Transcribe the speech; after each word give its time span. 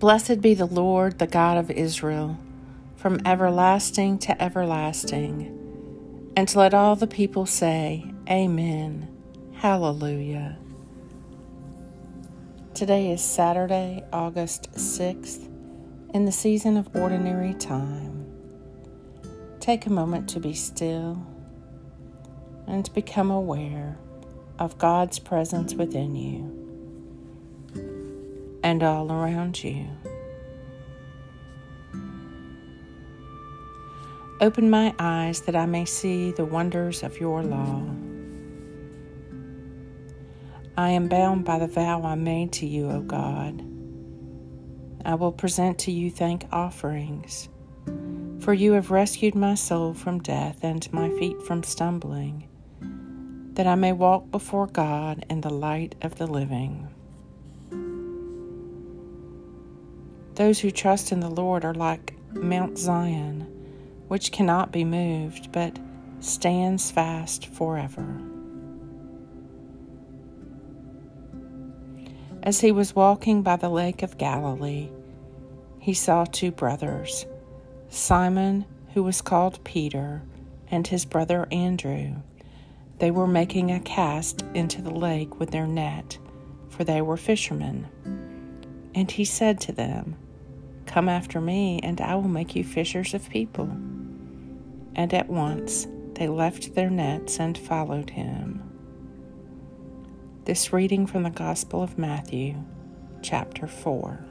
Blessed 0.00 0.40
be 0.40 0.54
the 0.54 0.64
Lord, 0.64 1.18
the 1.18 1.26
God 1.26 1.58
of 1.58 1.70
Israel, 1.70 2.38
from 2.96 3.20
everlasting 3.26 4.16
to 4.20 4.42
everlasting. 4.42 6.32
And 6.34 6.56
let 6.56 6.72
all 6.72 6.96
the 6.96 7.06
people 7.06 7.44
say, 7.44 8.10
Amen. 8.26 9.14
Hallelujah. 9.56 10.56
Today 12.72 13.10
is 13.10 13.20
Saturday, 13.20 14.02
August 14.10 14.72
6th, 14.72 15.46
in 16.14 16.24
the 16.24 16.32
season 16.32 16.78
of 16.78 16.96
ordinary 16.96 17.52
time. 17.52 18.24
Take 19.60 19.84
a 19.84 19.90
moment 19.90 20.30
to 20.30 20.40
be 20.40 20.54
still 20.54 21.26
and 22.66 22.90
become 22.94 23.30
aware 23.30 23.98
of 24.58 24.78
God's 24.78 25.18
presence 25.18 25.74
within 25.74 26.16
you 26.16 26.59
and 28.70 28.84
all 28.84 29.10
around 29.10 29.64
you. 29.64 29.84
Open 34.40 34.70
my 34.70 34.94
eyes 35.00 35.40
that 35.42 35.56
I 35.56 35.66
may 35.66 35.84
see 35.84 36.30
the 36.30 36.44
wonders 36.44 37.02
of 37.02 37.18
your 37.18 37.42
law. 37.42 37.82
I 40.78 40.90
am 40.90 41.08
bound 41.08 41.44
by 41.44 41.58
the 41.58 41.66
vow 41.66 42.04
I 42.04 42.14
made 42.14 42.52
to 42.52 42.66
you, 42.66 42.88
O 42.88 43.00
God. 43.00 43.60
I 45.04 45.16
will 45.16 45.32
present 45.32 45.80
to 45.80 45.90
you 45.90 46.08
thank 46.08 46.46
offerings, 46.52 47.48
for 48.38 48.54
you 48.54 48.74
have 48.74 48.92
rescued 48.92 49.34
my 49.34 49.56
soul 49.56 49.94
from 49.94 50.20
death 50.20 50.62
and 50.62 50.90
my 50.92 51.10
feet 51.18 51.42
from 51.42 51.64
stumbling, 51.64 52.46
that 53.54 53.66
I 53.66 53.74
may 53.74 53.92
walk 53.92 54.30
before 54.30 54.68
God 54.68 55.26
in 55.28 55.40
the 55.40 55.50
light 55.50 55.96
of 56.02 56.14
the 56.18 56.28
living. 56.28 56.88
Those 60.40 60.60
who 60.60 60.70
trust 60.70 61.12
in 61.12 61.20
the 61.20 61.28
Lord 61.28 61.66
are 61.66 61.74
like 61.74 62.14
Mount 62.32 62.78
Zion, 62.78 63.42
which 64.08 64.32
cannot 64.32 64.72
be 64.72 64.84
moved, 64.84 65.52
but 65.52 65.78
stands 66.20 66.90
fast 66.90 67.44
forever. 67.48 68.18
As 72.42 72.58
he 72.58 72.72
was 72.72 72.96
walking 72.96 73.42
by 73.42 73.56
the 73.56 73.68
lake 73.68 74.02
of 74.02 74.16
Galilee, 74.16 74.88
he 75.78 75.92
saw 75.92 76.24
two 76.24 76.50
brothers, 76.50 77.26
Simon, 77.90 78.64
who 78.94 79.02
was 79.02 79.20
called 79.20 79.62
Peter, 79.62 80.22
and 80.70 80.86
his 80.86 81.04
brother 81.04 81.48
Andrew. 81.52 82.14
They 82.98 83.10
were 83.10 83.26
making 83.26 83.72
a 83.72 83.80
cast 83.80 84.40
into 84.54 84.80
the 84.80 84.88
lake 84.90 85.38
with 85.38 85.50
their 85.50 85.66
net, 85.66 86.16
for 86.70 86.82
they 86.82 87.02
were 87.02 87.18
fishermen. 87.18 87.88
And 88.94 89.10
he 89.10 89.26
said 89.26 89.60
to 89.60 89.72
them, 89.72 90.16
Come 90.90 91.08
after 91.08 91.40
me, 91.40 91.78
and 91.84 92.00
I 92.00 92.16
will 92.16 92.26
make 92.26 92.56
you 92.56 92.64
fishers 92.64 93.14
of 93.14 93.30
people. 93.30 93.70
And 94.96 95.14
at 95.14 95.28
once 95.28 95.86
they 96.14 96.26
left 96.26 96.74
their 96.74 96.90
nets 96.90 97.38
and 97.38 97.56
followed 97.56 98.10
him. 98.10 98.60
This 100.46 100.72
reading 100.72 101.06
from 101.06 101.22
the 101.22 101.30
Gospel 101.30 101.80
of 101.80 101.96
Matthew, 101.96 102.56
chapter 103.22 103.68
4. 103.68 104.26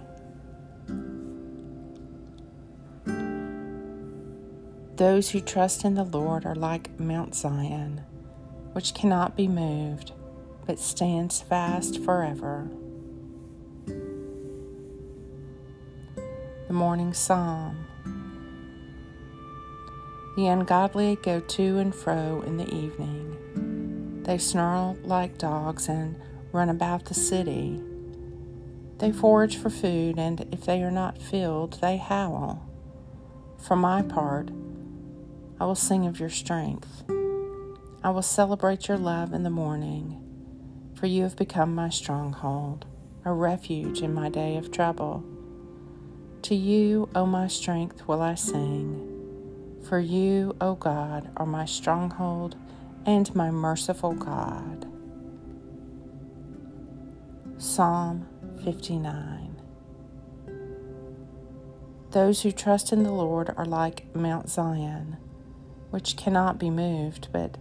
Those 4.97 5.29
who 5.29 5.39
trust 5.39 5.85
in 5.85 5.93
the 5.93 6.03
Lord 6.03 6.45
are 6.45 6.55
like 6.55 6.99
Mount 6.99 7.35
Zion, 7.35 8.01
which 8.73 8.93
cannot 8.93 9.37
be 9.37 9.47
moved, 9.47 10.11
but 10.67 10.77
stands 10.77 11.39
fast 11.39 12.03
forever. 12.03 12.69
The 16.69 16.75
Morning 16.75 17.15
Psalm. 17.15 17.87
The 20.35 20.45
ungodly 20.45 21.15
go 21.15 21.39
to 21.39 21.79
and 21.79 21.95
fro 21.95 22.43
in 22.45 22.57
the 22.57 22.71
evening. 22.71 24.21
They 24.21 24.37
snarl 24.37 24.95
like 25.03 25.39
dogs 25.39 25.87
and 25.89 26.15
run 26.51 26.69
about 26.69 27.05
the 27.05 27.15
city. 27.15 27.81
They 28.99 29.11
forage 29.11 29.57
for 29.57 29.71
food, 29.71 30.19
and 30.19 30.47
if 30.51 30.65
they 30.65 30.83
are 30.83 30.91
not 30.91 31.19
filled, 31.19 31.81
they 31.81 31.97
howl. 31.97 32.69
For 33.57 33.75
my 33.75 34.03
part, 34.03 34.51
I 35.59 35.65
will 35.65 35.73
sing 35.73 36.05
of 36.05 36.19
your 36.19 36.29
strength. 36.29 37.03
I 38.03 38.11
will 38.11 38.21
celebrate 38.21 38.87
your 38.87 38.99
love 38.99 39.33
in 39.33 39.41
the 39.41 39.49
morning, 39.49 40.21
for 40.93 41.07
you 41.07 41.23
have 41.23 41.35
become 41.35 41.73
my 41.73 41.89
stronghold, 41.89 42.85
a 43.25 43.33
refuge 43.33 44.03
in 44.03 44.13
my 44.13 44.29
day 44.29 44.55
of 44.55 44.69
trouble. 44.69 45.23
To 46.43 46.55
you, 46.55 47.09
O 47.13 47.25
my 47.25 47.47
strength, 47.47 48.07
will 48.07 48.21
I 48.21 48.35
sing. 48.35 49.05
For 49.87 49.99
you, 49.99 50.55
O 50.61 50.75
God, 50.75 51.29
are 51.37 51.45
my 51.45 51.65
stronghold 51.65 52.55
and 53.05 53.33
my 53.35 53.51
merciful 53.51 54.13
God. 54.13 54.87
Psalm 57.57 58.25
59 58.63 59.61
Those 62.11 62.41
who 62.41 62.51
trust 62.51 62.93
in 62.93 63.03
the 63.03 63.11
Lord 63.11 63.53
are 63.57 63.65
like 63.65 64.15
Mount 64.15 64.49
Zion, 64.49 65.17
which 65.89 66.15
cannot 66.15 66.57
be 66.57 66.69
moved, 66.69 67.27
but 67.33 67.57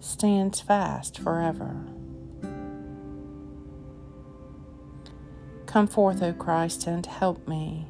stands 0.00 0.60
fast 0.60 1.18
forever. 1.18 1.84
Come 5.66 5.86
forth, 5.86 6.22
O 6.22 6.32
Christ, 6.32 6.86
and 6.86 7.04
help 7.06 7.46
me. 7.46 7.88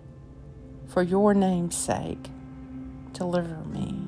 For 0.92 1.02
your 1.02 1.32
name's 1.32 1.74
sake, 1.74 2.28
deliver 3.14 3.64
me. 3.64 3.98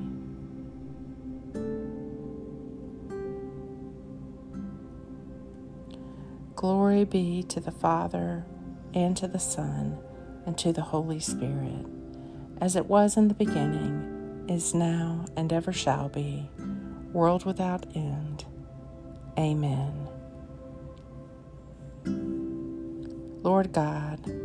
Glory 6.55 7.03
be 7.05 7.41
to 7.41 7.59
the 7.59 7.71
Father, 7.71 8.45
and 8.93 9.17
to 9.17 9.27
the 9.27 9.39
Son, 9.39 9.97
and 10.45 10.55
to 10.59 10.71
the 10.71 10.83
Holy 10.83 11.19
Spirit, 11.19 11.87
as 12.61 12.75
it 12.75 12.85
was 12.85 13.17
in 13.17 13.29
the 13.29 13.33
beginning, 13.33 14.45
is 14.47 14.75
now, 14.75 15.25
and 15.35 15.51
ever 15.51 15.73
shall 15.73 16.09
be, 16.09 16.47
world 17.11 17.45
without 17.45 17.87
end. 17.95 18.45
Amen. 19.39 20.07
Lord 23.41 23.73
God, 23.73 24.44